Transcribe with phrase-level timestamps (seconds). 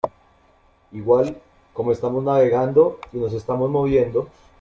[0.93, 1.39] igual,
[1.73, 4.27] como estamos navegando y nos estamos moviendo